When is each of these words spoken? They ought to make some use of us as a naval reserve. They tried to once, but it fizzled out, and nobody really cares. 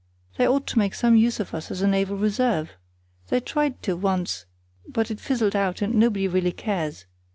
They 0.37 0.47
ought 0.47 0.65
to 0.65 0.79
make 0.79 0.95
some 0.95 1.15
use 1.15 1.39
of 1.39 1.53
us 1.53 1.69
as 1.69 1.83
a 1.83 1.87
naval 1.87 2.17
reserve. 2.17 2.71
They 3.29 3.39
tried 3.39 3.83
to 3.83 3.95
once, 3.95 4.47
but 4.87 5.11
it 5.11 5.19
fizzled 5.19 5.55
out, 5.55 5.83
and 5.83 5.93
nobody 5.93 6.27
really 6.27 6.53
cares. 6.53 7.05